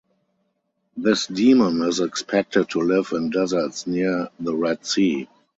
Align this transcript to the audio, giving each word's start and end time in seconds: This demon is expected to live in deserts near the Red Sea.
This 0.97 1.27
demon 1.27 1.83
is 1.83 1.99
expected 1.99 2.71
to 2.71 2.79
live 2.79 3.11
in 3.11 3.29
deserts 3.29 3.85
near 3.85 4.29
the 4.39 4.55
Red 4.55 4.83
Sea. 4.83 5.29